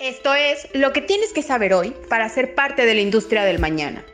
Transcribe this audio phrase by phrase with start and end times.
[0.00, 3.58] Esto es lo que tienes que saber hoy para ser parte de la industria del
[3.58, 4.04] mañana.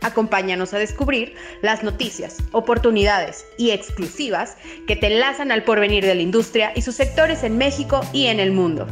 [0.00, 6.22] Acompáñanos a descubrir las noticias, oportunidades y exclusivas que te enlazan al porvenir de la
[6.22, 8.86] industria y sus sectores en México y en el mundo.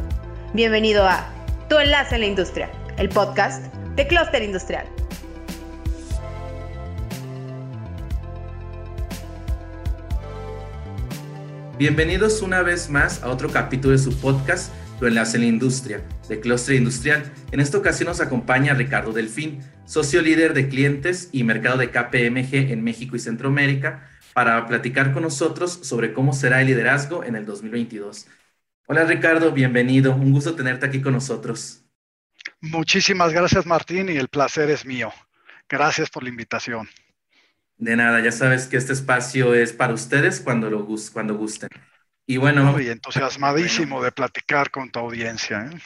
[0.53, 1.25] Bienvenido a
[1.69, 4.85] Tu Enlace en la Industria, el podcast de Cluster Industrial.
[11.77, 16.03] Bienvenidos una vez más a otro capítulo de su podcast Tu Enlace en la Industria,
[16.29, 17.23] de Cluster Industrial.
[17.51, 22.71] En esta ocasión nos acompaña Ricardo Delfín, socio líder de clientes y mercado de KPMG
[22.71, 27.47] en México y Centroamérica, para platicar con nosotros sobre cómo será el liderazgo en el
[27.47, 28.27] 2022.
[28.85, 30.13] Hola Ricardo, bienvenido.
[30.13, 31.83] Un gusto tenerte aquí con nosotros.
[32.59, 35.11] Muchísimas gracias Martín y el placer es mío.
[35.67, 36.87] Gracias por la invitación.
[37.79, 41.69] De nada, ya sabes que este espacio es para ustedes cuando, lo, cuando gusten.
[42.25, 42.71] Y bueno.
[42.71, 45.69] Muy entusiasmadísimo de platicar con tu audiencia.
[45.71, 45.77] ¿eh?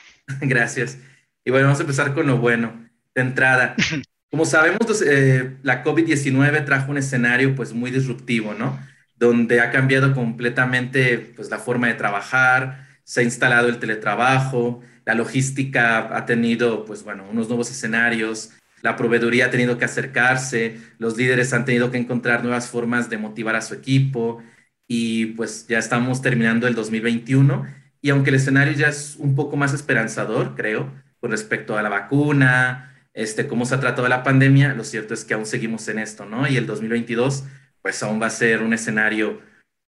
[0.41, 0.97] Gracias.
[1.43, 2.87] Y bueno, vamos a empezar con lo bueno.
[3.13, 3.75] De entrada,
[4.31, 8.77] como sabemos, pues, eh, la COVID-19 trajo un escenario pues muy disruptivo, ¿no?
[9.15, 15.13] Donde ha cambiado completamente pues la forma de trabajar, se ha instalado el teletrabajo, la
[15.13, 21.15] logística ha tenido pues bueno, unos nuevos escenarios, la proveeduría ha tenido que acercarse, los
[21.15, 24.43] líderes han tenido que encontrar nuevas formas de motivar a su equipo
[24.87, 27.65] y pues ya estamos terminando el 2021
[28.01, 31.89] y aunque el escenario ya es un poco más esperanzador, creo, con respecto a la
[31.89, 35.99] vacuna, este, cómo se ha tratado la pandemia, lo cierto es que aún seguimos en
[35.99, 36.47] esto, ¿no?
[36.47, 37.43] Y el 2022
[37.81, 39.41] pues aún va a ser un escenario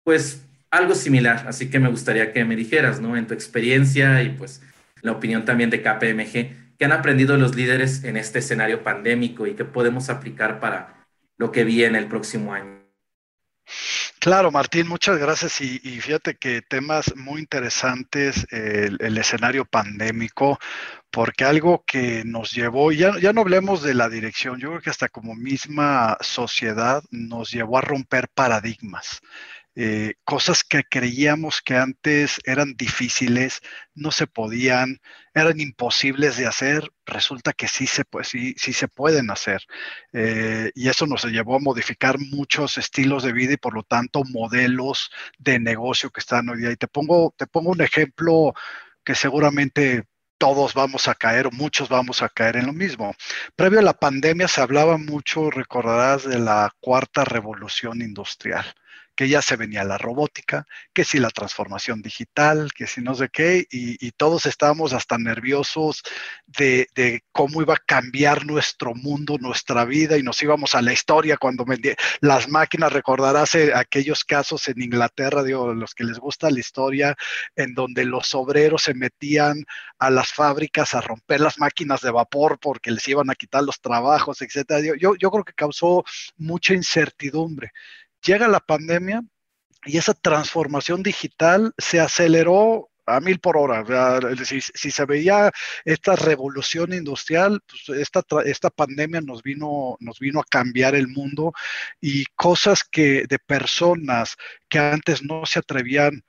[0.04, 3.18] pues algo similar, así que me gustaría que me dijeras, ¿no?
[3.18, 4.62] En tu experiencia y pues
[5.02, 9.54] la opinión también de KPMG, ¿Qué han aprendido los líderes en este escenario pandémico y
[9.54, 11.06] qué podemos aplicar para
[11.38, 12.82] lo que viene el próximo año?
[14.22, 15.62] Claro, Martín, muchas gracias.
[15.62, 20.60] Y, fíjate que temas muy interesantes, el, escenario pandémico,
[21.10, 24.92] porque algo que nos llevó, ya, ya no hablemos de la dirección, yo creo que
[24.92, 29.22] hasta como misma sociedad nos llevó a romper paradigmas.
[29.74, 33.62] Eh, cosas que creíamos que antes eran difíciles,
[33.94, 35.00] no se podían,
[35.34, 39.62] eran imposibles de hacer, resulta que sí se, sí, sí se pueden hacer.
[40.12, 44.24] Eh, y eso nos llevó a modificar muchos estilos de vida y por lo tanto
[44.26, 45.10] modelos
[45.40, 46.72] de negocio que están hoy día.
[46.72, 48.54] Y te pongo, te pongo un ejemplo
[49.06, 50.06] que seguramente
[50.38, 53.16] todos vamos a caer o muchos vamos a caer en lo mismo.
[53.56, 58.66] Previo a la pandemia se hablaba mucho, recordarás, de la cuarta revolución industrial
[59.22, 63.30] que ya se venía la robótica, que si la transformación digital, que si no sé
[63.30, 66.02] qué, y, todos estábamos hasta nerviosos
[66.48, 66.88] de,
[67.32, 71.66] cómo iba a cambiar nuestro mundo, nuestra vida, y nos íbamos a la historia cuando
[72.22, 77.16] las máquinas, recordarás eh, aquellos casos en Inglaterra, digo, los que les gusta la historia,
[77.56, 79.66] en donde los obreros se metían
[80.00, 83.82] a las fábricas a romper las máquinas de vapor porque les iban a quitar los
[83.82, 84.82] trabajos, etcétera.
[85.00, 86.04] Yo, yo creo que causó
[86.38, 87.72] mucha incertidumbre
[88.24, 89.24] llega la pandemia
[89.86, 93.84] y esa transformación digital se aceleró a mil por hora.
[94.46, 95.52] Si, si se veía
[95.86, 101.54] esta revolución industrial, pues esta, esta pandemia nos vino, nos vino a cambiar el mundo
[102.00, 104.36] y cosas que de personas
[104.70, 106.24] que antes no se atrevían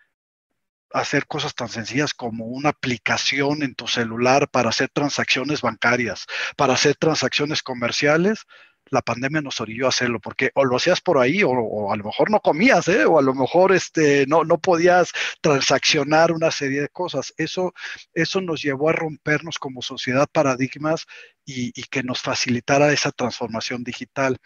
[0.95, 6.27] a hacer cosas tan sencillas como una aplicación en tu celular para hacer transacciones bancarias,
[6.57, 8.45] para hacer transacciones comerciales,
[8.93, 12.05] la pandemia nos orilló a hacerlo, porque o lo hacías por ahí, o, a lo
[12.05, 13.07] mejor no comías, ¿eh?
[13.07, 17.33] o a lo mejor este, no, no podías transaccionar una serie de cosas.
[17.39, 17.73] Eso,
[18.13, 21.07] eso nos llevó a rompernos como sociedad paradigmas
[21.45, 24.37] y, que nos facilitara esa transformación digital.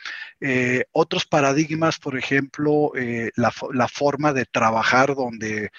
[0.40, 5.70] Eh, otros paradigmas, por ejemplo, eh, la, la, forma de trabajar donde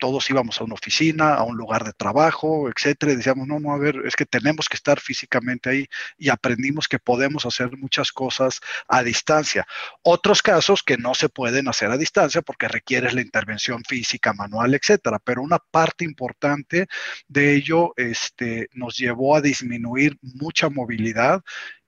[0.00, 3.72] todos íbamos a una oficina, a un lugar de trabajo, etcétera, y decíamos, no, no,
[3.72, 5.86] a ver, es que tenemos que estar físicamente ahí
[6.18, 9.66] y aprendimos que podemos hacer muchas cosas a distancia.
[10.02, 14.74] Otros casos que no se pueden hacer a distancia porque requiere la intervención física, manual,
[14.74, 16.88] etcétera, pero una parte importante
[17.28, 21.42] de ello este, nos llevó a disminuir mucha movilidad.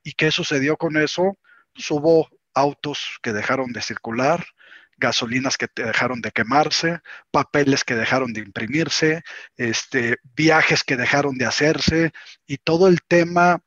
[0.04, 1.38] ¿Y qué sucedió con eso?
[1.74, 4.44] Pues hubo autos que dejaron de circular,
[5.02, 7.00] gasolinas que dejaron de quemarse,
[7.30, 9.22] papeles que dejaron de imprimirse,
[9.56, 12.12] este, viajes que dejaron de hacerse
[12.46, 13.60] y todo el tema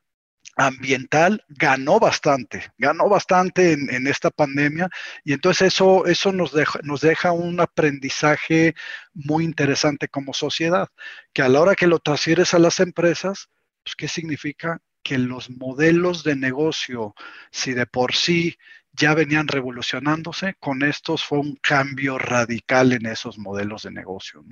[0.56, 4.88] ambiental ganó bastante, ganó bastante en, esta pandemia
[5.22, 8.74] y entonces eso, eso nos, deja, nos deja un aprendizaje
[9.12, 10.88] muy interesante como sociedad,
[11.34, 13.50] que a la hora que lo transfieres a las empresas,
[13.84, 14.80] pues ¿qué significa?
[15.02, 17.14] Que los modelos de negocio,
[17.52, 18.56] si de por sí
[18.96, 20.54] ya venían revolucionándose.
[20.58, 24.44] Con estos fue un cambio radical en esos modelos de negocio.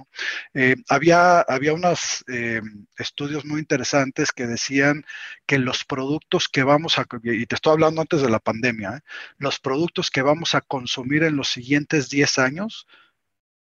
[0.52, 2.60] Eh, había había unos eh,
[2.98, 5.04] estudios muy interesantes que decían
[5.46, 9.00] que los productos que vamos a, y te estoy hablando antes de la pandemia, ¿eh?
[9.38, 12.86] los productos que vamos a consumir en los siguientes 10 años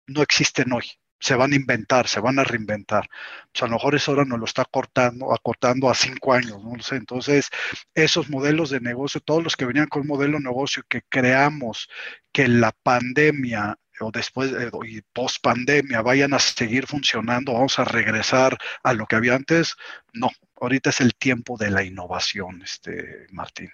[0.07, 0.85] no existen hoy
[1.23, 3.09] se van a inventar, se van a reinventar.
[3.51, 6.77] Pues a lo mejor eso ahora nos lo está cortando, acortando a cinco años, no
[6.83, 6.97] sé.
[6.97, 7.49] Entonces,
[7.95, 11.89] esos modelos de negocio, todos los que venían con un modelo de negocio que creamos
[12.33, 17.85] que la pandemia o después eh, y post pandemia vayan a seguir funcionando, vamos a
[17.85, 19.75] regresar a lo que había antes,
[20.11, 20.29] no,
[20.59, 23.69] ahorita es el tiempo de la innovación, este Martín.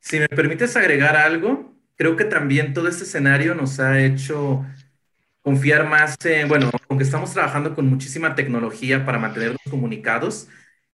[0.00, 4.66] Si me permites agregar algo, creo que también todo este escenario nos ha hecho
[5.44, 10.48] confiar más en, bueno, aunque estamos trabajando con muchísima tecnología para mantenernos comunicados,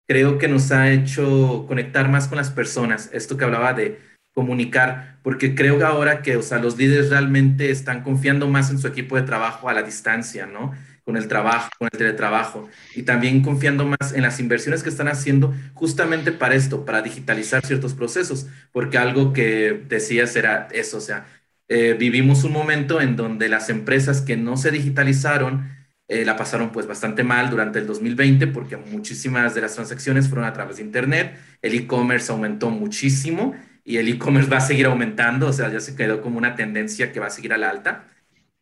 [0.08, 3.12] creo que nos ha hecho conectar más con las personas.
[3.14, 4.00] Esto que hablaba de
[4.34, 8.80] comunicar, porque creo que ahora que, o sea, los líderes realmente están confiando más en
[8.80, 10.74] su equipo de trabajo a la distancia, ¿no?
[11.04, 15.08] Con el trabajo, con el teletrabajo, y también confiando más en las inversiones que están
[15.10, 21.02] haciendo justamente para esto, para digitalizar ciertos procesos, porque algo que decías era eso, o
[21.02, 21.26] sea,
[21.70, 25.70] eh, vivimos un momento en donde las empresas que no se digitalizaron
[26.08, 30.46] eh, la pasaron pues bastante mal durante el 2020 porque muchísimas de las transacciones fueron
[30.46, 33.56] a través de Internet, el e-commerce aumentó muchísimo
[33.86, 37.12] y el e-commerce va a seguir aumentando, o sea, ya se quedó como una tendencia
[37.12, 38.08] que va a seguir a la alta.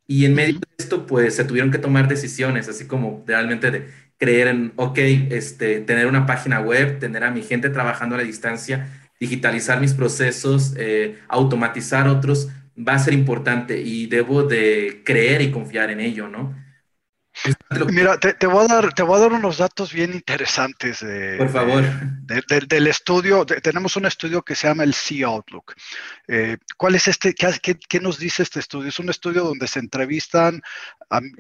[0.06, 3.88] Y en medio de esto, pues se tuvieron que tomar decisiones, así como realmente de
[4.18, 8.24] creer en, ok, este, tener una página web, tener a mi gente trabajando a la
[8.24, 8.88] distancia,
[9.20, 15.52] digitalizar mis procesos, eh, automatizar otros, va a ser importante y debo de creer y
[15.52, 16.56] confiar en ello, ¿no?
[17.92, 21.06] Mira, te, voy a dar, te voy a dar unos datos bien interesantes.
[21.38, 21.84] Por favor.
[22.68, 25.74] del estudio, tenemos un estudio que se llama el Sea Outlook.
[26.28, 27.36] Eh, ¿Cuál es este?
[27.36, 28.90] Qué, nos dice este estudio?
[28.90, 30.62] Es un estudio donde se entrevistan,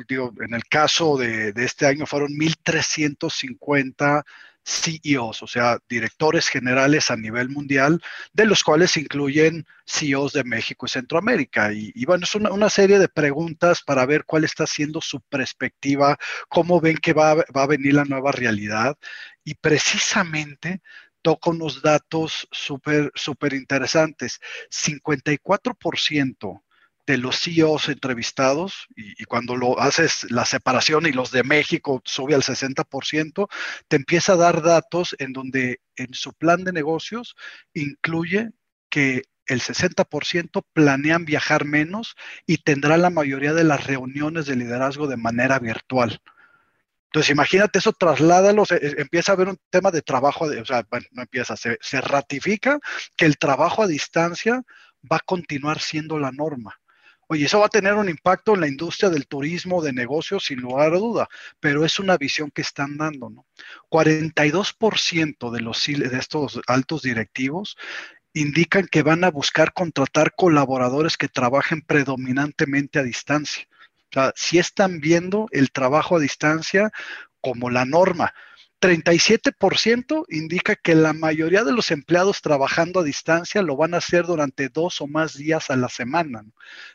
[0.07, 4.23] digo, en el caso de, de este año fueron 1.350
[4.67, 8.01] CEOs, o sea, directores generales a nivel mundial,
[8.33, 11.71] de los cuales incluyen CEOs de México y Centroamérica.
[11.71, 16.17] Y, bueno, es una, serie de preguntas para ver cuál está siendo su perspectiva,
[16.49, 18.97] cómo ven que va, va a venir la nueva realidad.
[19.45, 20.81] Y precisamente
[21.21, 24.41] toca unos datos súper, súper interesantes.
[24.69, 26.61] 54%
[27.07, 32.35] de los CEOs entrevistados, y, cuando lo haces la separación y los de México sube
[32.35, 33.47] al 60%,
[33.87, 37.35] te empieza a dar datos en donde en su plan de negocios
[37.73, 38.51] incluye
[38.89, 42.15] que el 60% planean viajar menos
[42.45, 46.21] y tendrá la mayoría de las reuniones de liderazgo de manera virtual.
[47.05, 51.55] Entonces, imagínate eso, trasládalo, empieza a haber un tema de trabajo, o sea, no empieza,
[51.55, 52.79] se, se ratifica
[53.15, 54.61] que el trabajo a distancia
[55.09, 56.77] va a continuar siendo la norma.
[57.29, 60.61] Oye, eso va a tener un impacto en la industria del turismo, de negocios, sin
[60.61, 61.27] lugar a duda,
[61.59, 63.45] pero es una visión que están dando, ¿no?
[63.89, 67.77] 42% de, los, de estos altos directivos
[68.33, 73.67] indican que van a buscar contratar colaboradores que trabajen predominantemente a distancia.
[74.09, 76.91] O sea, si están viendo el trabajo a distancia
[77.41, 78.33] como la norma.
[78.79, 84.25] 37% indica que la mayoría de los empleados trabajando a distancia lo van a hacer
[84.25, 86.43] durante dos o más días a la semana.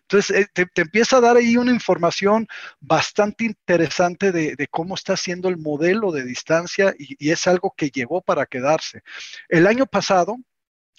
[0.03, 2.47] Entonces, eh, te, empieza a dar ahí una información
[2.81, 7.91] bastante interesante de, cómo está siendo el modelo de distancia y, y es algo que
[7.91, 9.03] llegó para quedarse.
[9.49, 10.37] El año pasado,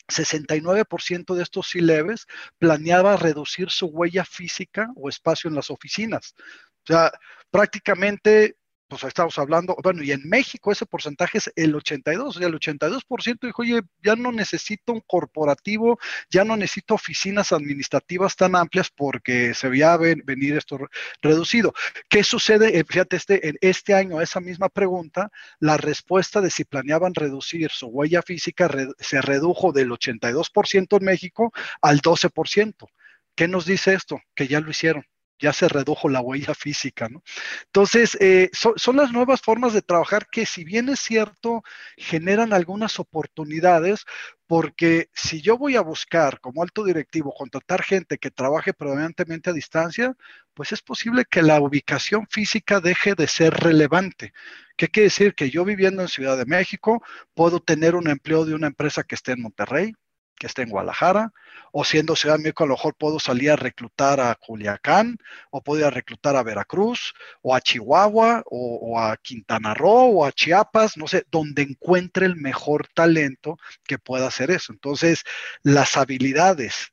[0.10, 6.36] 69% de estos C-Leves planeaba reducir su huella física o espacio en las oficinas.
[6.84, 7.12] O sea,
[7.50, 12.48] prácticamente pues estamos hablando, bueno, y en México ese porcentaje es el 82, o sea,
[12.48, 16.00] el 82% dijo, oye, ya no necesito un corporativo,
[16.30, 20.78] ya no necesito oficinas administrativas tan amplias porque se veía venir esto
[21.22, 21.74] reducido.
[22.10, 22.78] ¿Qué sucede?
[22.78, 27.72] Eh, fíjate, este, en este año, esa misma pregunta, la respuesta de si planeaban reducir
[27.72, 32.88] su huella física se redujo del 82% en México al 12%.
[33.36, 34.20] ¿Qué nos dice esto?
[34.36, 35.04] Que ya lo hicieron
[35.40, 37.24] ya se redujo la huella física, ¿no?
[37.66, 41.64] Entonces, eh, son las nuevas formas de trabajar que, si bien es cierto,
[41.98, 44.06] generan algunas oportunidades,
[44.48, 49.54] porque si yo voy a buscar como alto directivo contratar gente que trabaje predominantemente a
[49.54, 50.16] distancia,
[50.54, 54.34] pues es posible que la ubicación física deje de ser relevante.
[54.78, 55.36] ¿Qué quiere decir?
[55.36, 59.16] Que yo viviendo en Ciudad de México puedo tener un empleo de una empresa que
[59.16, 59.94] esté en Monterrey,
[60.38, 61.32] que esté en Guadalajara,
[61.72, 65.18] o siendo Ciudad de México, a lo mejor puedo salir a reclutar a Culiacán,
[65.50, 70.98] o puedo reclutar a Veracruz, o a Chihuahua, o, a Quintana Roo, o a Chiapas,
[70.98, 74.72] no sé, donde encuentre el mejor talento que pueda hacer eso.
[74.72, 75.24] Entonces,
[75.64, 76.92] las habilidades,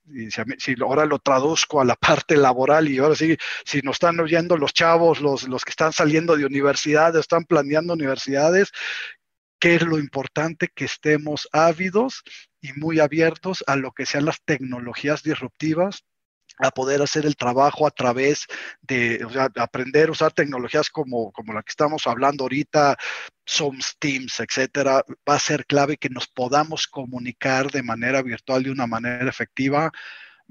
[0.59, 4.56] si, ahora lo traduzco a la parte laboral, y ahora sí, si nos están oyendo
[4.56, 8.70] los chavos, los, los que están saliendo de universidades, están planeando universidades,
[9.59, 12.25] qué es lo importante que estemos ávidos
[12.61, 16.05] y muy abiertos a lo que sean las tecnologías disruptivas
[16.59, 18.47] a poder hacer el trabajo a través
[18.83, 19.25] de
[19.57, 22.99] aprender a usar tecnologías como, como la que estamos hablando ahorita,
[23.49, 28.71] Zooms, Teams, etcétera, va a ser clave que nos podamos comunicar de manera virtual de
[28.73, 29.90] una manera efectiva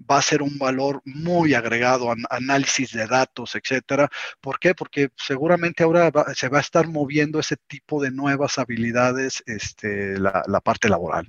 [0.10, 4.10] va a ser un valor muy agregado, a análisis de datos, etcétera.
[4.42, 4.76] ¿Por qué?
[4.76, 10.62] Porque seguramente ahora se va a estar moviendo ese tipo de nuevas habilidades, este, la,
[10.64, 11.28] parte laboral.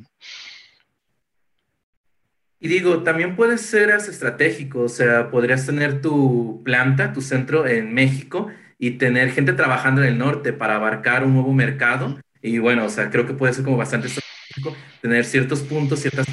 [2.60, 7.94] Y digo, también puedes ser estratégico, o sea, podrías tener tu planta, tu centro en
[7.94, 8.48] México
[8.78, 12.20] y tener gente trabajando en el norte para abarcar un nuevo mercado.
[12.42, 16.26] Y bueno, o sea, creo que puede ser como bastante estratégico tener ciertos puntos, ciertas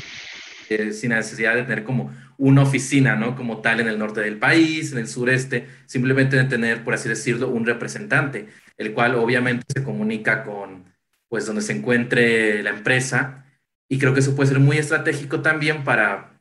[0.69, 3.35] eh, sin necesidad de tener como una oficina, ¿no?
[3.35, 7.07] Como tal en el norte del país, en el sureste, simplemente de tener, por así
[7.07, 10.83] decirlo, un representante, el cual obviamente se comunica con,
[11.29, 13.45] pues, donde se encuentre la empresa.
[13.89, 16.39] Y creo que eso puede ser muy estratégico también para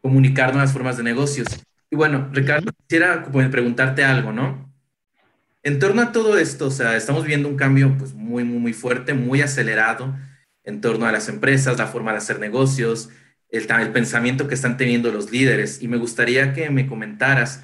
[0.00, 1.48] comunicar nuevas formas de negocios.
[1.90, 4.66] Y bueno, Ricardo, quisiera preguntarte algo, ¿no?
[5.62, 8.72] En torno a todo esto, o sea, estamos viendo un cambio pues muy, muy, muy
[8.72, 10.16] fuerte, muy acelerado
[10.62, 13.08] en torno a las empresas, la forma de hacer negocios,
[13.50, 15.82] el, pensamiento que están teniendo los líderes.
[15.82, 17.62] Y me gustaría que me comentaras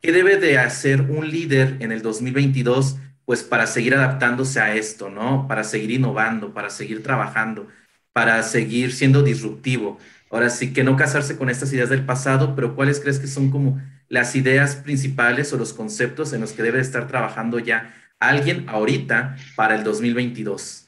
[0.00, 5.08] qué debe de hacer un líder en el 2022, pues para seguir adaptándose a esto,
[5.08, 5.46] ¿no?
[5.46, 7.68] Para seguir innovando, para seguir trabajando,
[8.12, 9.98] para seguir siendo disruptivo.
[10.30, 13.50] Ahora sí que no casarse con estas ideas del pasado, pero ¿cuáles crees que son
[13.50, 18.68] como las ideas principales o los conceptos en los que debe estar trabajando ya alguien
[18.68, 20.86] ahorita para el 2022?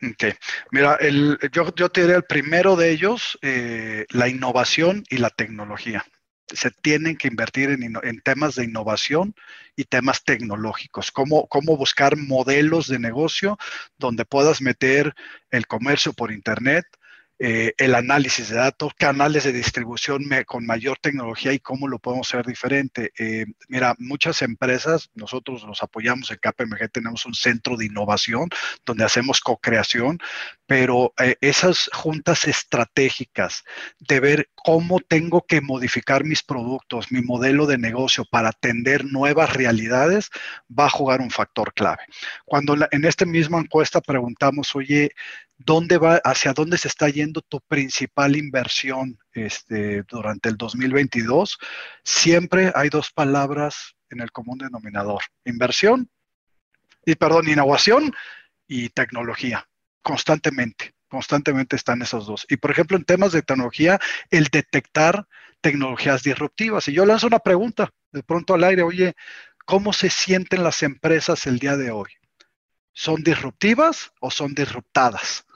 [0.00, 0.24] Ok,
[0.70, 5.30] mira, el, yo, yo te diré el primero de ellos, eh, la innovación y la
[5.30, 6.04] tecnología.
[6.54, 9.34] Se tienen que invertir en, temas de innovación
[9.76, 13.58] y temas tecnológicos, cómo, cómo buscar modelos de negocio
[13.98, 15.14] donde puedas meter
[15.50, 16.86] el comercio por Internet,
[17.38, 22.28] eh, el análisis de datos, canales de distribución con mayor tecnología y cómo lo podemos
[22.28, 23.12] hacer diferente.
[23.16, 28.48] Eh, mira, muchas empresas, nosotros nos apoyamos en KPMG, tenemos un centro de innovación
[28.84, 30.18] donde hacemos co-creación,
[30.66, 33.64] pero eh, esas juntas estratégicas
[34.00, 39.52] de ver cómo tengo que modificar mis productos, mi modelo de negocio para atender nuevas
[39.54, 40.30] realidades,
[40.68, 42.02] va a jugar un factor clave.
[42.44, 45.12] Cuando en esta misma encuesta preguntamos, oye,
[45.58, 51.58] ¿dónde va, hacia dónde se está yendo tu principal inversión este, durante el 2022?
[52.04, 56.08] Siempre hay dos palabras en el común denominador, inversión
[57.04, 58.14] y, perdón, innovación
[58.66, 59.68] y tecnología,
[60.02, 60.94] constantemente.
[61.08, 62.46] Constantemente están esos dos.
[62.50, 63.98] Y por ejemplo, en temas de tecnología,
[64.30, 65.26] el detectar
[65.62, 66.86] tecnologías disruptivas.
[66.88, 69.14] Y yo lanzo una pregunta de pronto al aire, oye,
[69.64, 72.10] ¿cómo se sienten las empresas el día de hoy?
[72.92, 75.46] ¿Son disruptivas o son disruptadas?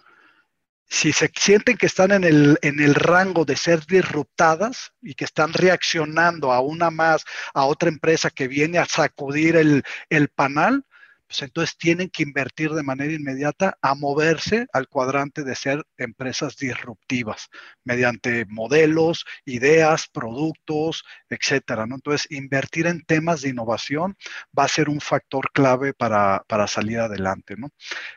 [0.93, 5.25] Si se sienten que están en el, en el rango de ser disruptadas y que
[5.25, 10.85] están reaccionando a una más, a otra empresa que viene a sacudir el, el panal,
[11.27, 16.59] pues entonces tienen que invertir de manera inmediata a moverse al cuadrante de ser empresas
[16.59, 17.49] disruptivas
[17.85, 21.87] mediante modelos, ideas, productos, etcétera.
[21.87, 21.95] ¿no?
[21.95, 24.15] Entonces, invertir en temas de innovación
[24.57, 27.55] va a ser un factor clave para, para salir adelante.
[27.57, 27.71] ¿no?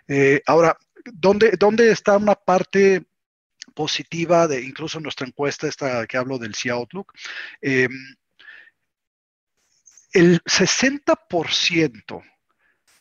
[0.10, 0.78] Eh, ahora,
[1.14, 3.06] ¿dónde, ¿dónde está una parte
[3.74, 7.14] positiva de incluso nuestra encuesta esta que hablo del Sea Outlook?
[7.62, 7.92] Em,
[10.14, 12.24] el 60%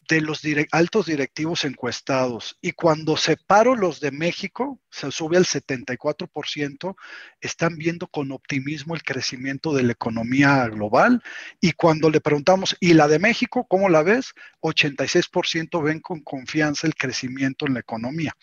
[0.08, 0.42] de los
[0.72, 6.96] altos directivos encuestados y cuando separo los de México, se sube al 74%,
[7.40, 11.22] están viendo con optimismo el crecimiento de la economía global
[11.60, 14.34] y cuando le preguntamos, ¿y la de México cómo la ves?
[14.60, 18.34] 86% ven con confianza el crecimiento en la economía.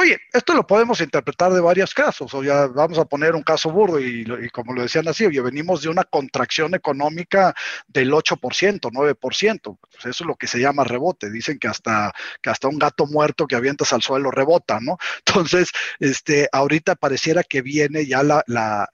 [0.00, 3.70] Oye, esto lo podemos interpretar de varios casos, o ya vamos a poner un caso
[3.70, 7.54] burdo y, como lo decían así, oye, venimos de una contracción económica
[7.86, 12.48] del 8%, 9%, pues eso es lo que se llama rebote, dicen que hasta, que
[12.48, 14.96] hasta un gato muerto que avientas al suelo rebota, ¿no?
[15.26, 18.88] Entonces, este, ahorita pareciera que viene ya la,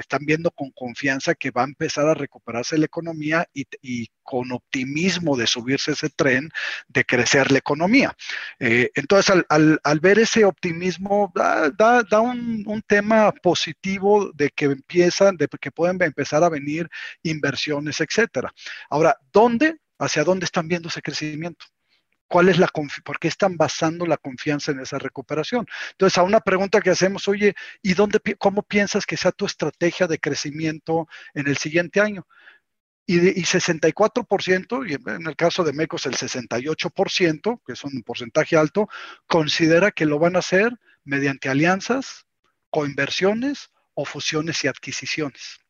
[0.00, 5.38] están viendo con confianza que va a empezar a recuperarse la economía y, con optimismo
[5.38, 6.50] de subirse ese tren
[6.86, 8.14] de crecer la economía.
[8.60, 11.70] Eh, entonces, al ver ese optimismo da,
[12.02, 16.88] da, un, un, tema positivo de que empiezan, de que pueden empezar a venir
[17.22, 18.52] inversiones, etcétera.
[18.90, 19.76] Ahora, ¿dónde?
[19.98, 21.66] ¿Hacia dónde están viendo ese crecimiento?
[22.28, 22.68] ¿Cuál es la
[23.04, 25.66] ¿Por qué están basando la confianza en esa recuperación?
[25.92, 30.06] Entonces, a una pregunta que hacemos, oye, ¿y dónde, cómo piensas que sea tu estrategia
[30.06, 32.26] de crecimiento en el siguiente año?
[33.10, 38.54] Y, y 64%, y en el caso de Mecos el 68%, que es un porcentaje
[38.54, 38.88] alto,
[39.26, 42.26] considera que lo van a hacer mediante alianzas,
[42.68, 45.60] coinversiones o fusiones y adquisiciones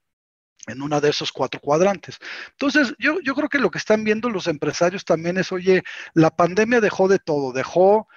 [0.66, 2.18] en una de esos cuatro cuadrantes.
[2.50, 5.82] Entonces, yo, yo creo que lo que están viendo los empresarios también es, oye,
[6.14, 8.08] la pandemia dejó de todo, dejó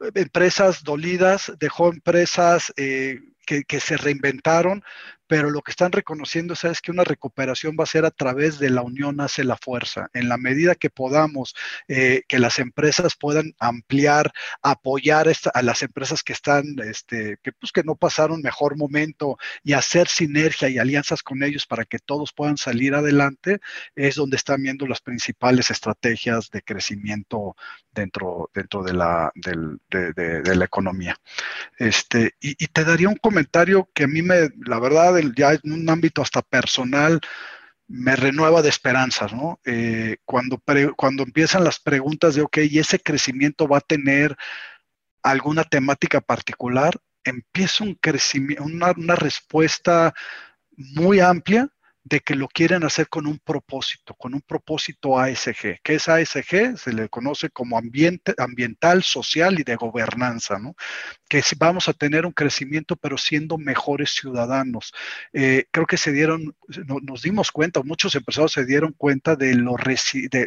[0.00, 4.82] eh, empresas dolidas, dejó empresas eh, que, se reinventaron,
[5.34, 8.70] pero lo que están reconociendo es que una recuperación va a ser a través de
[8.70, 10.08] la unión hace la fuerza.
[10.14, 11.56] En la medida que podamos,
[11.88, 14.30] eh, que las empresas puedan ampliar,
[14.62, 20.06] apoyar a las empresas que están, este, pues, que no pasaron mejor momento y hacer
[20.06, 23.58] sinergia y alianzas con ellos para que todos puedan salir adelante,
[23.96, 27.56] es donde están viendo las principales estrategias de crecimiento
[27.94, 31.16] dentro, dentro de, la, de, la economía.
[31.78, 35.72] Este, y, y te daría un comentario que a mí me, la verdad, ya en
[35.72, 37.20] un ámbito hasta personal,
[37.86, 39.60] me renueva de esperanzas, ¿no?
[39.64, 40.60] Eh, cuando,
[40.96, 44.36] cuando empiezan las preguntas de, ok, ¿y ese crecimiento va a tener
[45.22, 46.98] alguna temática particular?
[47.24, 50.14] Empieza un crecimiento, una, una respuesta
[50.76, 51.68] muy amplia
[52.04, 55.80] de que lo quieren hacer con un propósito, con un propósito ASG.
[55.82, 56.76] ¿Qué es ASG?
[56.76, 60.76] Se le conoce como ambiente, ambiental, social y de gobernanza, ¿no?
[61.28, 64.92] Que vamos a tener un crecimiento, pero siendo mejores ciudadanos.
[65.32, 66.54] Eh, creo que se dieron,
[67.02, 69.74] nos dimos cuenta, muchos empresarios se dieron cuenta de lo,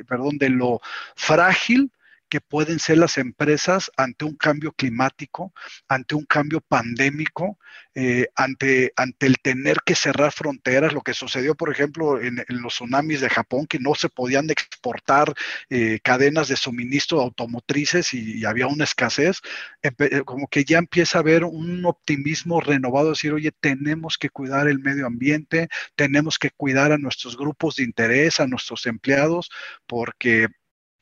[0.08, 0.80] perdón, de lo
[1.16, 1.92] frágil
[2.30, 5.54] que pueden ser las empresas ante un cambio climático,
[5.88, 7.58] ante un cambio pandémico,
[7.96, 12.76] eh, ante, ante el tener que cerrar fronteras, lo que sucedió, por ejemplo, en, los
[12.76, 15.34] tsunamis de Japón, que no se podían exportar
[15.70, 19.42] eh, cadenas de suministro automotrices y, había una escasez,
[19.82, 24.68] eh, como que ya empieza a haber un optimismo renovado, decir, oye, tenemos que cuidar
[24.68, 29.50] el medio ambiente, tenemos que cuidar a nuestros grupos de interés, a nuestros empleados,
[29.88, 30.48] porque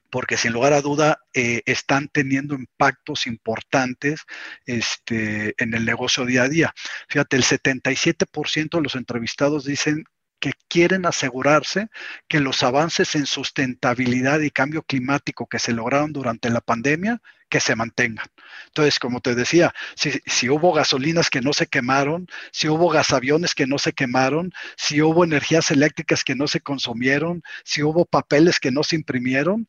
[0.10, 4.22] porque sin lugar a duda eh, están teniendo impactos importantes
[4.66, 6.74] este, en el negocio día a día.
[7.10, 10.06] Fíjate, el 77% de los entrevistados dicen
[10.40, 11.88] que quieren asegurarse
[12.28, 17.60] que los avances en sustentabilidad y cambio climático que se lograron durante la pandemia, que
[17.60, 18.28] se mantengan.
[18.68, 23.56] Entonces, como te decía, si, si, hubo gasolinas que no se quemaron, si hubo gasaviones
[23.56, 28.60] que no se quemaron, si hubo energías eléctricas que no se consumieron, si hubo papeles
[28.60, 29.68] que no se imprimieron,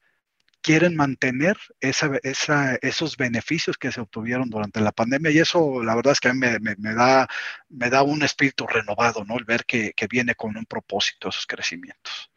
[0.66, 6.18] quieren mantener esos beneficios que se obtuvieron durante la pandemia y eso la verdad es
[6.18, 7.28] que a mí me, da,
[7.68, 9.38] me da un espíritu renovado, ¿no?
[9.38, 12.32] El ver que, viene con un propósito esos crecimientos.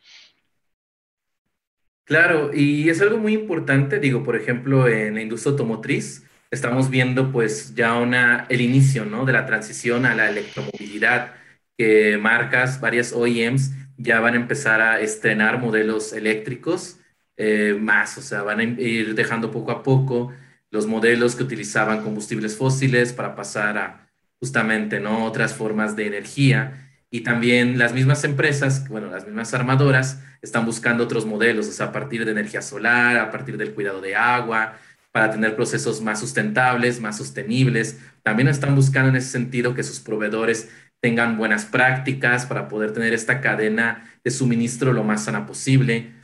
[2.04, 7.32] Claro, y es algo muy importante, digo, por ejemplo, en la industria automotriz estamos viendo
[7.32, 9.26] pues ya una, el inicio, ¿no?
[9.26, 11.34] De la transición a la electromovilidad,
[11.76, 16.99] que marcas, varias OEMs ya van a empezar a estrenar modelos eléctricos
[17.42, 20.34] eh, más, o sea, van a ir dejando poco a poco
[20.72, 24.10] los modelos que utilizaban combustibles fósiles para pasar a
[24.42, 25.24] justamente ¿no?
[25.24, 26.90] otras formas de energía.
[27.10, 31.88] Y también las mismas empresas, bueno, las mismas armadoras están buscando otros modelos, o sea,
[31.88, 34.78] a partir de energía solar, a partir del cuidado de agua,
[35.14, 38.00] para tener procesos más sustentables, más sostenibles.
[38.22, 43.14] También están buscando en ese sentido que sus proveedores tengan buenas prácticas para poder tener
[43.14, 46.19] esta cadena de suministro lo más sana posible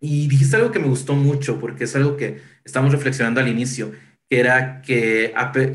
[0.00, 3.92] y dijiste algo que me gustó mucho, porque es algo que estamos reflexionando al inicio,
[4.28, 5.34] que era que,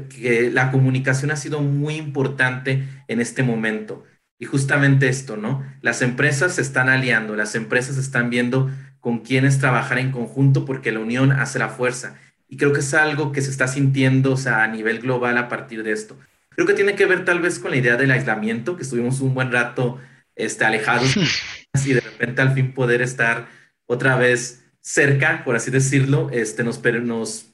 [0.10, 4.04] que la comunicación ha sido muy importante en este momento.
[4.40, 5.64] Y justamente esto, ¿no?
[5.82, 10.92] Las empresas se están aliando, las empresas están viendo con quiénes trabajar en conjunto porque
[10.92, 12.18] la unión hace la fuerza.
[12.48, 15.48] Y creo que es algo que se está sintiendo, o sea, a nivel global a
[15.48, 16.18] partir de esto.
[16.50, 19.34] Creo que tiene que ver tal vez con la idea del aislamiento, que estuvimos un
[19.34, 20.00] buen rato
[20.36, 21.16] este, alejados
[21.86, 23.48] y de repente al fin poder estar
[23.88, 27.54] otra vez cerca, por así decirlo, este, nos, nos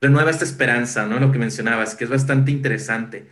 [0.00, 1.18] renueva esta esperanza, ¿no?
[1.18, 3.26] Lo que mencionabas, que es bastante interesante.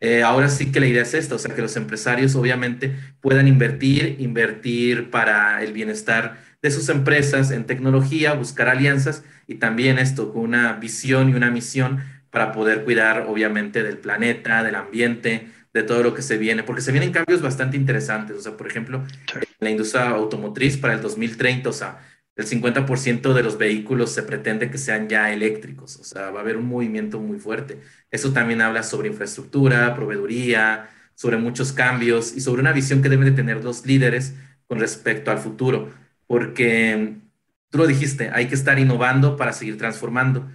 [0.00, 3.48] Eh, ahora sí que la idea es esta, o sea, que los empresarios obviamente puedan
[3.48, 10.32] invertir, invertir para el bienestar de sus empresas en tecnología, buscar alianzas y también esto
[10.32, 15.82] con una visión y una misión para poder cuidar obviamente del planeta, del ambiente, de
[15.82, 18.36] todo lo que se viene, porque se vienen cambios bastante interesantes.
[18.36, 19.04] O sea, por ejemplo,
[19.64, 21.98] la industria automotriz para el 2030, o sea,
[22.36, 26.42] el 50% de los vehículos se pretende que sean ya eléctricos, o sea, va a
[26.42, 27.80] haber un movimiento muy fuerte.
[28.10, 33.26] Eso también habla sobre infraestructura, proveeduría, sobre muchos cambios y sobre una visión que deben
[33.26, 34.34] de tener los líderes
[34.66, 35.90] con respecto al futuro,
[36.26, 37.16] porque
[37.70, 40.48] tú lo dijiste, hay que estar innovando para seguir transformando.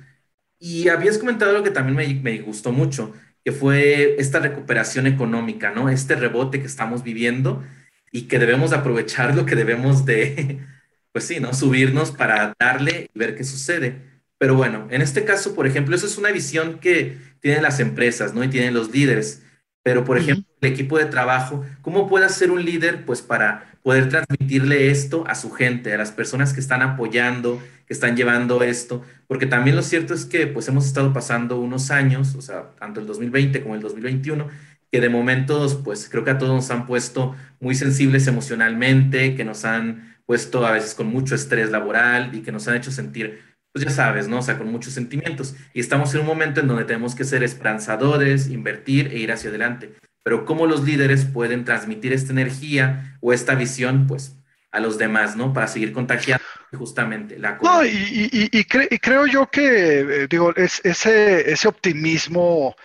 [0.59, 3.13] Y habías comentado algo que también me, me gustó mucho,
[3.45, 5.89] que fue esta recuperación económica, ¿no?
[5.89, 7.63] Este rebote que estamos viviendo
[8.11, 10.59] y que debemos aprovechar lo que debemos de,
[11.11, 11.53] pues sí, ¿no?
[11.53, 14.09] Subirnos para darle y ver qué sucede.
[14.37, 18.33] Pero bueno, en este caso, por ejemplo, eso es una visión que tienen las empresas,
[18.33, 18.43] ¿no?
[18.43, 19.43] Y tienen los líderes.
[19.83, 24.09] Pero, por ejemplo, el equipo de trabajo, ¿cómo puede ser un líder, pues, para poder
[24.09, 29.03] transmitirle esto a su gente, a las personas que están apoyando, que están llevando esto?
[29.27, 32.99] Porque también lo cierto es que, pues, hemos estado pasando unos años, o sea, tanto
[32.99, 34.47] el 2020 como el 2021,
[34.91, 39.43] que de momentos, pues, creo que a todos nos han puesto muy sensibles emocionalmente, que
[39.43, 43.41] nos han puesto a veces con mucho estrés laboral y que nos han hecho sentir,
[43.71, 44.39] pues ya sabes, ¿no?
[44.39, 45.55] O sea, con muchos sentimientos.
[45.73, 49.49] Y estamos en un momento en donde tenemos que ser esperanzadores, invertir e ir hacia
[49.49, 49.95] adelante.
[50.23, 54.35] Pero ¿cómo los líderes pueden transmitir esta energía o esta visión, pues,
[54.71, 55.53] a los demás, ¿no?
[55.53, 56.43] Para seguir contagiando
[56.77, 58.63] justamente la No, y,
[59.01, 62.75] creo yo que, eh, digo, es, ese, ese optimismo,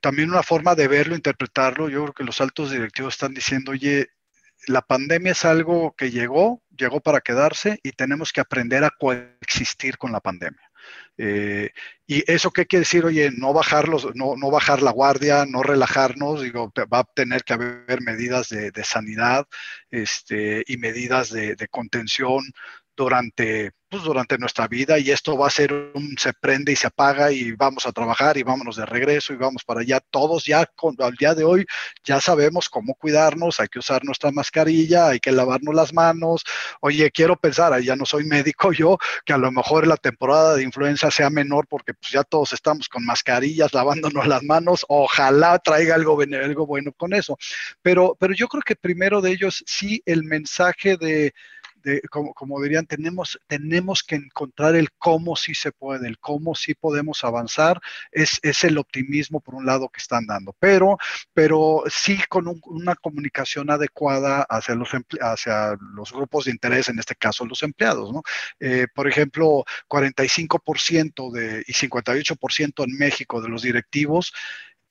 [0.00, 4.10] también una forma de verlo, interpretarlo, yo creo que los altos directivos están diciendo, oye,
[4.66, 9.96] la pandemia es algo que llegó, llegó para quedarse y tenemos que aprender a coexistir
[9.96, 10.70] con la pandemia.
[11.16, 11.70] Eh,
[12.06, 13.04] ¿Y eso qué quiere decir?
[13.04, 17.52] Oye, no, bajarlos, no, no, bajar la guardia, no relajarnos, digo, va a tener que
[17.54, 19.46] haber medidas de, sanidad
[19.90, 22.42] este, y medidas de contención
[22.96, 26.86] durante pues, durante nuestra vida y esto va a ser un se prende y se
[26.86, 29.98] apaga y vamos a trabajar y vámonos de regreso y vamos para allá.
[29.98, 31.66] Todos ya con, al día de hoy
[32.04, 36.44] ya sabemos cómo cuidarnos, hay que usar nuestra mascarilla, hay que lavarnos las manos.
[36.80, 40.62] Oye, quiero pensar, ya no soy médico yo, que a lo mejor la temporada de
[40.62, 44.86] influenza sea menor porque pues ya todos estamos con mascarillas, lavándonos las manos.
[44.88, 47.36] Ojalá traiga algo, algo bueno con eso.
[47.82, 51.34] Pero, pero yo creo que primero de ellos sí el mensaje de
[52.10, 57.24] como, dirían, tenemos, tenemos que encontrar el cómo sí se puede, el cómo sí podemos
[57.24, 60.98] avanzar, es, es el optimismo por un lado que están dando, pero,
[61.32, 64.90] pero sí con una comunicación adecuada hacia los,
[65.20, 68.22] hacia los grupos de interés, en este caso los empleados, ¿no?
[68.58, 74.32] Eh, por ejemplo, 45% de, y 58% en México de los directivos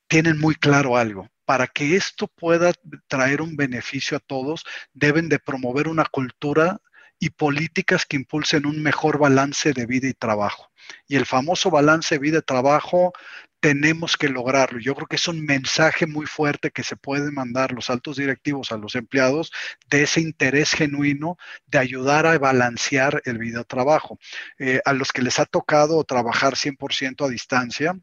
[0.07, 2.73] tienen muy claro algo, para que esto pueda
[3.07, 6.79] traer un beneficio a todos, deben de promover una cultura
[7.17, 10.69] y políticas que impulsen un mejor balance de vida y trabajo.
[11.07, 13.13] Y el famoso balance vida y trabajo
[13.59, 14.77] tenemos que lograrlo.
[14.77, 18.71] Yo creo que es un mensaje muy fuerte que se puede mandar los altos directivos
[18.71, 19.51] a los empleados
[19.89, 21.35] de ese interés genuino
[21.65, 24.19] de ayudar a balancear el vida trabajo.
[24.59, 27.99] Eh, a los que les ha tocado trabajar 100% a distancia,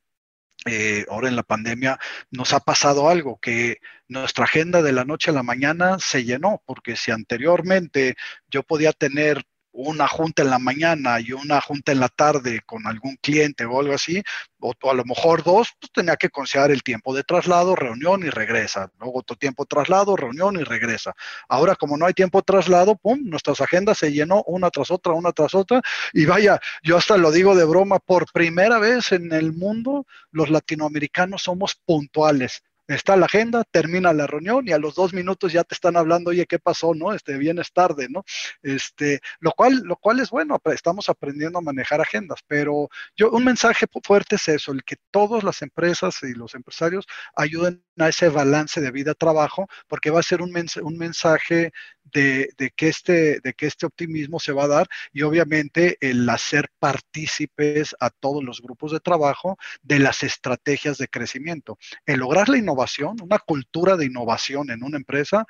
[0.67, 1.99] eh, ahora en la pandemia
[2.31, 6.63] nos ha pasado algo, que nuestra agenda de la noche a la mañana se llenó,
[6.67, 8.17] porque si anteriormente
[8.51, 9.45] yo podía tener
[9.77, 13.79] una junta en la mañana y una junta en la tarde con algún cliente o
[13.79, 14.23] algo así,
[14.59, 18.31] o, a lo mejor dos, pues tenía que considerar el tiempo de traslado, reunión y
[18.31, 18.91] regresa.
[18.99, 21.15] Luego otro tiempo traslado, reunión y regresa.
[21.49, 25.33] Ahora, como no hay tiempo traslado, pum, nuestras agendas se llenó una tras otra, una
[25.33, 25.83] tras otra.
[26.15, 30.49] Y vaya, yo hasta lo digo de broma, por primera vez en el mundo, los
[30.49, 35.65] latinoamericanos somos puntuales está la agenda, termina la reunión y a los dos minutos ya
[35.65, 36.95] te están hablando, oye, ¿qué pasó?
[36.95, 37.13] ¿No?
[37.13, 38.25] Este, vienes tarde, ¿no?
[38.63, 43.45] Este, lo cual, lo cual es bueno, estamos aprendiendo a manejar agendas, pero yo, un
[43.45, 48.29] mensaje fuerte es eso, el que todas las empresas y los empresarios ayuden a ese
[48.29, 51.73] balance de vida-trabajo, porque va a ser un, un mensaje
[52.13, 56.71] de, que este, de que este optimismo se va a dar y obviamente el hacer
[56.79, 61.79] partícipes a todos los grupos de trabajo de las estrategias de crecimiento.
[62.05, 62.76] El lograr la innovación,
[63.23, 65.47] una cultura de innovación en una empresa,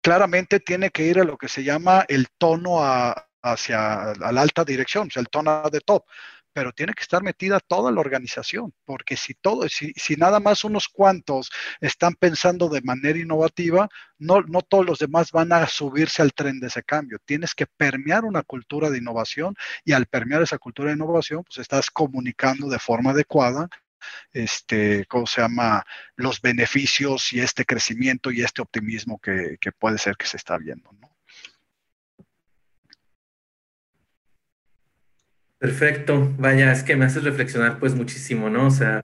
[0.00, 2.80] claramente tiene que ir a lo que se llama el tono
[3.42, 6.04] hacia la alta dirección, o sea, el tono de top
[6.54, 10.64] pero tiene que estar metida toda la organización, porque si todo, si, si nada más
[10.64, 13.88] unos cuantos están pensando de manera innovativa,
[14.18, 17.18] no, no todos los demás van a subirse al tren de ese cambio.
[17.24, 21.58] Tienes que permear una cultura de innovación y al permear esa cultura de innovación, pues
[21.58, 23.68] estás comunicando de forma adecuada
[24.32, 25.84] este, ¿cómo se llama?
[26.16, 30.58] Los beneficios y este crecimiento y este optimismo que, que puede ser que se está
[30.58, 31.14] viendo, ¿no?
[35.58, 38.66] Perfecto, vaya, es que me haces reflexionar pues muchísimo, ¿no?
[38.66, 39.02] O sea,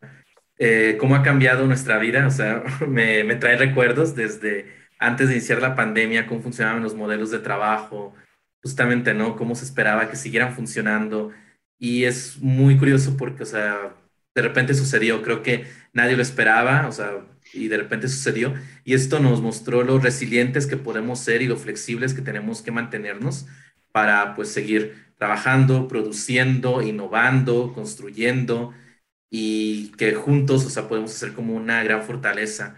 [0.58, 4.66] eh, cómo ha cambiado nuestra vida, o sea, me, me, trae recuerdos desde
[4.98, 8.14] antes de iniciar la pandemia, cómo funcionaban los modelos de trabajo,
[8.62, 9.36] justamente, ¿no?
[9.36, 11.32] Cómo se esperaba que siguieran funcionando.
[11.78, 13.94] Y es muy curioso porque, o sea,
[14.34, 18.54] de repente sucedió, creo que nadie lo esperaba, o sea, y de repente sucedió.
[18.84, 22.70] Y esto nos mostró lo resilientes que podemos ser y lo flexibles que tenemos que
[22.70, 23.46] mantenernos
[23.92, 28.72] para, pues, seguir trabajando, produciendo, innovando, construyendo
[29.30, 32.76] y que juntos, o sea, podemos hacer como una gran fortaleza.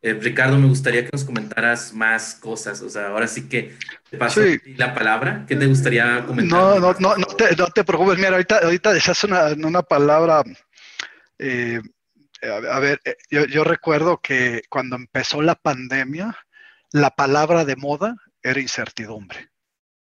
[0.00, 3.76] Eh, Ricardo, me gustaría que nos comentaras más cosas, o sea, ahora sí que
[4.10, 4.40] te paso
[4.76, 6.58] la palabra, ¿qué te gustaría comentar?
[6.58, 10.42] No, no, no, no te, no te preocupes, mira, ahorita, ahorita decías una, una palabra,
[11.42, 11.80] eh,
[12.42, 16.36] a, ver, eh, yo, recuerdo que cuando empezó la pandemia,
[16.90, 19.52] la palabra de moda era incertidumbre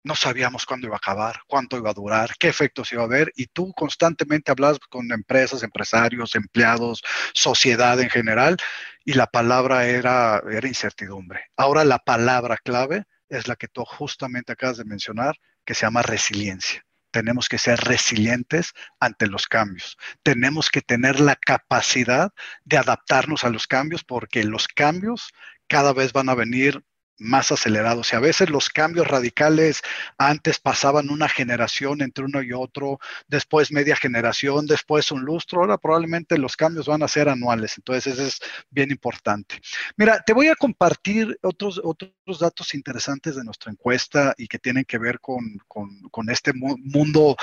[0.09, 3.31] no sabíamos cuándo iba a acabar, cuánto iba a durar, qué efectos iba a haber,
[3.37, 7.03] y tú constantemente hablas con empresas, empresarios, empleados,
[7.35, 8.57] sociedad en general,
[9.05, 11.51] y la palabra era, era incertidumbre.
[11.57, 16.03] Ahora la palabra clave es la que tú justamente acabas de mencionar, que se llama
[16.03, 16.83] resiliencia.
[17.18, 19.98] Tenemos que ser resilientes ante los cambios.
[20.22, 22.33] Tenemos que tener la capacidad
[22.64, 25.33] de adaptarnos a los cambios porque los cambios
[25.66, 26.85] cada vez van a venir
[27.18, 28.12] más acelerados.
[28.12, 29.83] Y a veces los cambios radicales
[30.16, 35.61] antes pasaban una generación entre uno y otro, después media generación, después un lustro.
[35.61, 37.74] Ahora probablemente los cambios van a ser anuales.
[37.76, 39.61] Entonces, eso es bien importante.
[39.96, 44.85] Mira, te voy a compartir otros, otros datos interesantes de nuestra encuesta y que tienen
[44.85, 47.37] que ver con, con este mundo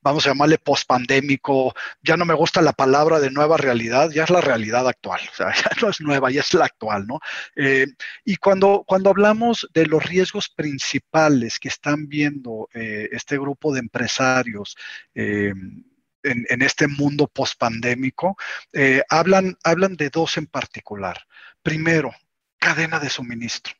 [0.00, 4.30] vamos a llamarle pospandémico, ya no me gusta la palabra de nueva realidad, ya es
[4.30, 7.20] la realidad actual, o sea, ya no es nueva, ya es la actual, ¿no?
[7.56, 7.86] Eh,
[8.24, 13.80] y cuando, cuando hablamos de los riesgos principales que están viendo eh, este grupo de
[13.80, 14.76] empresarios,
[15.14, 15.52] eh,
[16.24, 18.36] en, en, este mundo pospandémico,
[19.08, 21.16] hablan, hablan de dos en particular.
[21.62, 22.12] Primero,
[22.58, 23.77] cadena de suministro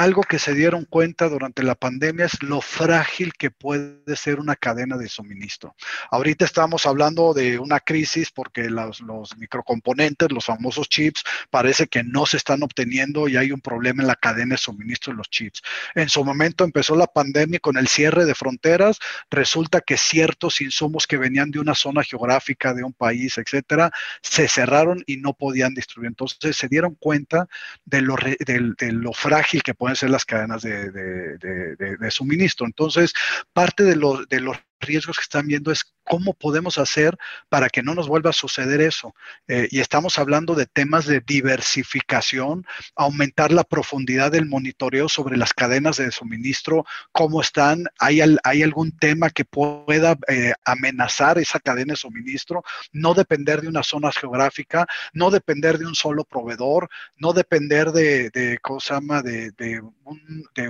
[0.00, 4.56] algo que se dieron cuenta durante la pandemia es lo frágil que puede ser una
[4.56, 5.74] cadena de suministro.
[6.10, 9.02] Ahorita estamos hablando de una crisis porque los,
[9.36, 14.06] microcomponentes, los famosos chips, parece que no se están obteniendo y hay un problema en
[14.06, 15.60] la cadena de suministro de los chips.
[15.94, 18.98] En su momento empezó la pandemia con el cierre de fronteras,
[19.30, 23.90] resulta que ciertos insumos que venían de una zona geográfica, de un país, etcétera,
[24.22, 26.08] se cerraron y no podían distribuir.
[26.08, 27.48] Entonces se dieron cuenta
[27.84, 32.66] de lo, de lo frágil que pueden ser las cadenas de, suministro.
[32.66, 33.12] Entonces,
[33.52, 33.96] parte de,
[34.28, 37.16] de los riesgos que están viendo es cómo podemos hacer
[37.48, 39.14] para que no nos vuelva a suceder eso.
[39.46, 42.66] Eh, y estamos hablando de temas de diversificación,
[42.96, 48.90] aumentar la profundidad del monitoreo sobre las cadenas de suministro, cómo están, hay, hay algún
[48.98, 54.86] tema que pueda eh, amenazar esa cadena de suministro, no depender de una zona geográfica,
[55.12, 59.80] no depender de un solo proveedor, no depender de, de ¿cómo se llama?, de, de,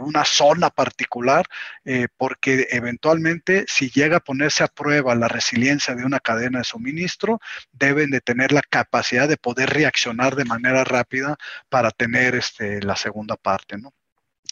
[0.01, 1.47] una zona particular,
[1.85, 6.65] eh, porque eventualmente si llega a ponerse a prueba la resiliencia de una cadena de
[6.65, 7.39] suministro,
[7.73, 11.37] deben de tener la capacidad de poder reaccionar de manera rápida
[11.69, 13.93] para tener este, la segunda parte, ¿no?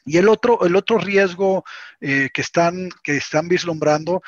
[0.05, 1.65] Y el otro, el otro riesgo
[2.01, 4.23] eh, que, están, que están vislumbrando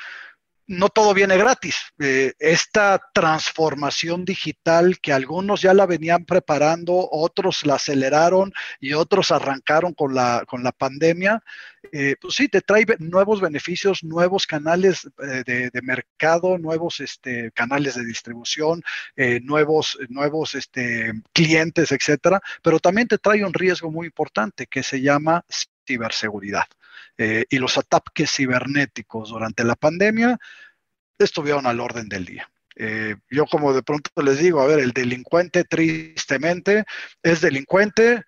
[0.70, 1.76] no todo viene gratis.
[1.98, 9.32] Eh, esta transformación digital que algunos ya la venían preparando, otros la aceleraron y otros
[9.32, 11.42] arrancaron con la, con la pandemia,
[11.90, 17.96] eh, pues sí, te trae nuevos beneficios, nuevos canales eh, de, mercado, nuevos este, canales
[17.96, 18.80] de distribución,
[19.42, 25.00] nuevos, nuevos este, clientes, etcétera, pero también te trae un riesgo muy importante que se
[25.00, 25.44] llama
[25.84, 26.66] ciberseguridad.
[27.18, 30.38] Eh, y los ataques cibernéticos durante la pandemia
[31.18, 32.50] estuvieron al orden del día.
[32.76, 36.84] Eh, yo como de pronto les digo, a ver, el delincuente tristemente
[37.22, 38.24] es delincuente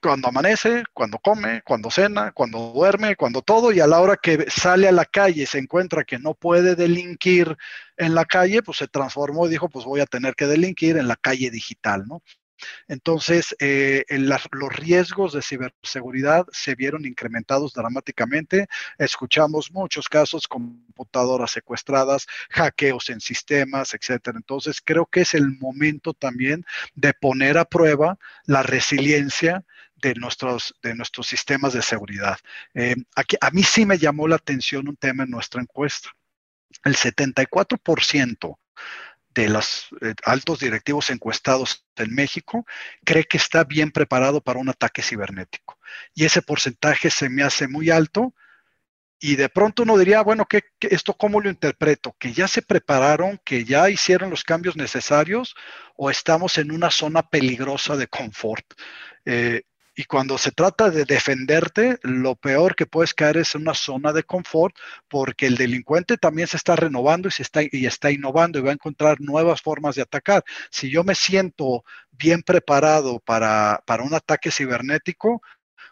[0.00, 4.46] cuando amanece, cuando come, cuando cena, cuando duerme, cuando todo, y a la hora que
[4.48, 7.56] sale a la calle se encuentra que no puede delinquir
[7.96, 11.08] en la calle, pues se transformó y dijo, pues voy a tener que delinquir en
[11.08, 12.22] la calle digital, ¿no?
[12.86, 18.66] Entonces, eh, los riesgos de ciberseguridad se vieron incrementados dramáticamente.
[18.98, 24.38] Escuchamos muchos casos, computadoras secuestradas, hackeos en sistemas, etcétera.
[24.38, 29.64] Entonces, creo que es el momento también de poner a prueba la resiliencia
[29.96, 32.38] de nuestros, de nuestros sistemas de seguridad.
[32.74, 32.94] Eh,
[33.40, 36.10] a mí sí me llamó la atención un tema en nuestra encuesta.
[36.84, 38.58] El 74%
[39.38, 42.66] de los eh, altos directivos encuestados en México
[43.04, 45.78] cree que está bien preparado para un ataque cibernético.
[46.12, 48.34] Y ese porcentaje se me hace muy alto.
[49.20, 52.16] Y de pronto uno diría, bueno, ¿qué, esto cómo lo interpreto?
[52.18, 55.54] ¿Que ya se prepararon, que ya hicieron los cambios necesarios
[55.96, 58.66] o estamos en una zona peligrosa de confort?
[59.24, 59.62] Eh,
[59.98, 64.12] Y cuando se trata de defenderte, lo peor que puedes caer es en una zona
[64.12, 64.72] de confort
[65.08, 68.70] porque el delincuente también se está renovando y, se está, y está innovando y va
[68.70, 70.44] a encontrar nuevas formas de atacar.
[70.70, 71.82] Si yo me siento
[72.12, 75.42] bien preparado para, para un ataque cibernético,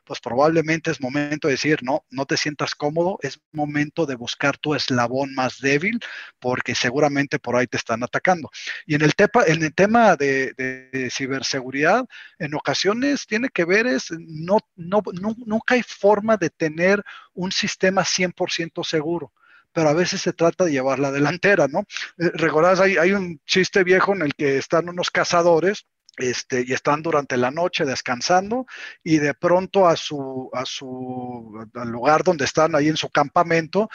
[0.06, 4.56] pues probablemente es momento de decir, no, no te sientas cómodo, es momento de buscar
[4.56, 5.98] tu eslabón más débil,
[6.38, 8.48] porque seguramente por ahí te están atacando.
[8.86, 9.12] Y en el,
[9.46, 12.06] en el tema de, ciberseguridad,
[12.38, 17.02] en ocasiones tiene que ver es, no, nunca hay forma de tener
[17.34, 19.32] un sistema 100% seguro
[19.72, 21.80] pero a veces se trata de llevar la delantera, ¿no?
[22.16, 25.84] Eh, Recordás, hay, un chiste viejo en el que están unos cazadores
[26.16, 28.66] este, y están durante la noche descansando
[29.02, 33.88] y de pronto a su, a su al lugar donde están ahí en su campamento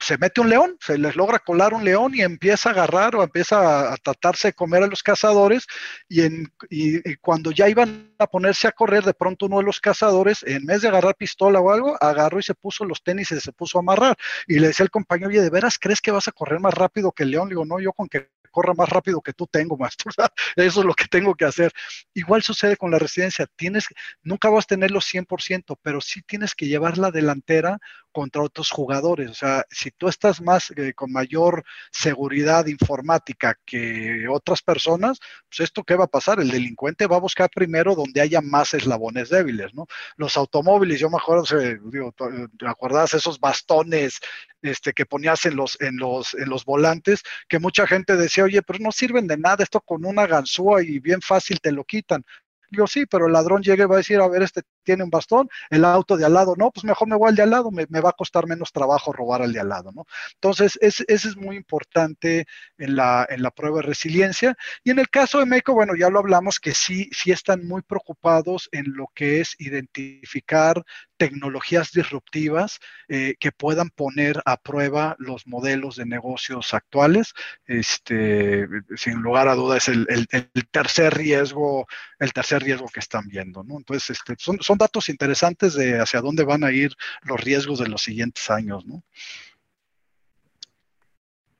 [0.00, 3.22] se mete un león, se les logra colar un león y empieza a agarrar o
[3.22, 5.66] empieza a, tratarse de comer a los cazadores
[6.08, 9.80] y, en, y, cuando ya iban a ponerse a correr, de pronto uno de los
[9.80, 13.40] cazadores, en vez de agarrar pistola o algo, agarró y se puso los tenis y
[13.40, 14.16] se puso a amarrar.
[14.46, 17.12] Y le decía al compañero, oye, ¿de veras crees que vas a correr más rápido
[17.12, 17.48] que el león?
[17.48, 20.10] Le digo, no, yo con que corra más rápido que tú tengo, maestro.
[20.56, 21.70] Eso es lo que tengo que hacer.
[22.12, 23.46] Igual sucede con la residencia.
[23.54, 23.86] Tienes,
[24.22, 27.78] nunca vas a tenerlo 100%, pero sí tienes que llevar la delantera
[28.18, 29.30] contra otros jugadores.
[29.30, 35.60] O sea, si tú estás más eh, con mayor seguridad informática que otras personas, pues
[35.60, 36.40] esto qué va a pasar?
[36.40, 39.86] El delincuente va a buscar primero donde haya más eslabones débiles, ¿no?
[40.16, 41.44] Los automóviles, yo me acuerdo,
[41.92, 42.12] digo,
[42.58, 44.18] ¿te acuerdas esos bastones
[44.62, 48.62] este, que ponías en los, en, los, en los volantes, que mucha gente decía, oye,
[48.62, 52.24] pero no sirven de nada, esto con una ganzúa y bien fácil te lo quitan.
[52.70, 55.10] Digo, sí, pero el ladrón llega y va a decir, a ver, este tiene un
[55.10, 57.70] bastón, el auto de al lado, no, pues mejor me voy al de al lado,
[57.70, 60.06] me, va a costar menos trabajo robar al de al lado, ¿no?
[60.32, 62.46] Entonces, ese es muy importante
[62.78, 64.56] en la, en la prueba de resiliencia.
[64.82, 67.82] Y en el caso de México, bueno, ya lo hablamos, que sí, sí están muy
[67.82, 70.82] preocupados en lo que es identificar
[71.18, 77.34] tecnologías disruptivas eh, que puedan poner a prueba los modelos de negocios actuales.
[77.66, 80.28] Este, sin lugar a dudas, es el,
[80.70, 81.86] tercer riesgo,
[82.18, 83.76] el tercer riesgo que están viendo, ¿no?
[83.76, 87.88] Entonces, este, son, son datos interesantes de hacia dónde van a ir los riesgos de
[87.88, 89.02] los siguientes años, ¿no?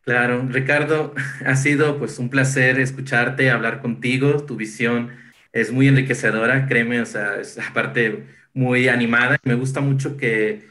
[0.02, 5.10] Claro, Ricardo, ha sido pues un placer escucharte, hablar contigo, tu visión
[5.52, 9.38] es muy enriquecedora, créeme, o sea, es aparte muy animada.
[9.44, 10.66] Me gusta mucho que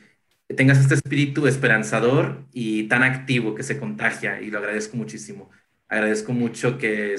[0.56, 5.50] tengas este espíritu esperanzador y tan activo que se contagia y lo agradezco muchísimo.
[5.88, 7.16] Agradezco mucho que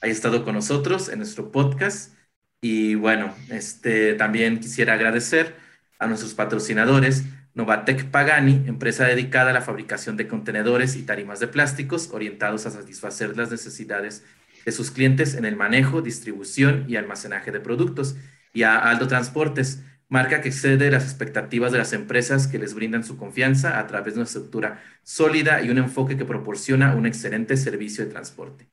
[0.00, 2.14] hayas estado con nosotros en nuestro podcast
[2.62, 5.56] y bueno, este, también quisiera agradecer
[5.98, 11.48] a nuestros patrocinadores, Novatec Pagani, empresa dedicada a la fabricación de contenedores y tarimas de
[11.48, 14.24] plásticos orientados a satisfacer las necesidades
[14.64, 18.16] de sus clientes en el manejo, distribución y almacenaje de productos,
[18.54, 23.02] y a Aldo Transportes, marca que excede las expectativas de las empresas que les brindan
[23.02, 27.56] su confianza a través de una estructura sólida y un enfoque que proporciona un excelente
[27.56, 28.68] servicio de transporte.